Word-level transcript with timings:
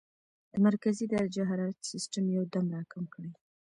د 0.51 0.53
مرکزي 0.67 1.05
درجه 1.15 1.41
حرارت 1.49 1.79
سسټم 1.91 2.25
يو 2.37 2.43
دم 2.53 2.65
را 2.75 2.81
کم 2.91 3.03
کړي- 3.13 3.31